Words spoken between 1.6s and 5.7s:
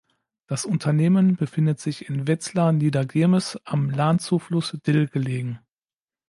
sich in Wetzlar-Niedergirmes, am Lahn-Zufluss Dill gelegen.